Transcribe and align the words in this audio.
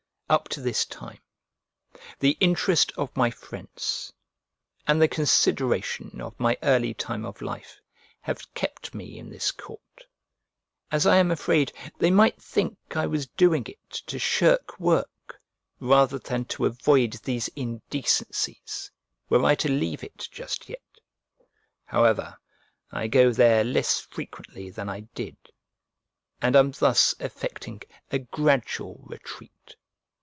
Up 0.31 0.47
to 0.47 0.61
this 0.61 0.85
time 0.85 1.19
the 2.19 2.37
interest 2.39 2.93
of 2.93 3.13
my 3.17 3.29
friends 3.31 4.13
and 4.87 5.01
the 5.01 5.09
consideration 5.09 6.21
of 6.21 6.39
my 6.39 6.57
early 6.63 6.93
time 6.93 7.25
of 7.25 7.41
life 7.41 7.81
have 8.21 8.53
kept 8.53 8.95
me 8.95 9.19
in 9.19 9.29
this 9.29 9.51
court, 9.51 10.05
as 10.89 11.05
I 11.05 11.17
am 11.17 11.31
afraid 11.31 11.73
they 11.99 12.11
might 12.11 12.41
think 12.41 12.77
I 12.95 13.07
was 13.07 13.27
doing 13.27 13.67
it 13.67 13.91
to 14.07 14.17
shirk 14.17 14.79
work 14.79 15.41
rather 15.81 16.17
than 16.17 16.45
to 16.45 16.65
avoid 16.65 17.11
these 17.25 17.49
indecencies, 17.57 18.89
were 19.27 19.43
I 19.43 19.55
to 19.55 19.69
leave 19.69 20.01
it 20.01 20.29
just 20.31 20.69
yet: 20.69 21.01
however, 21.83 22.37
I 22.89 23.07
go 23.07 23.33
there 23.33 23.65
less 23.65 23.99
frequently 23.99 24.69
than 24.69 24.87
I 24.87 25.01
did, 25.13 25.35
and 26.41 26.55
am 26.55 26.71
thus 26.71 27.15
effecting 27.19 27.81
a 28.11 28.19
gradual 28.19 29.03
retreat. 29.09 29.75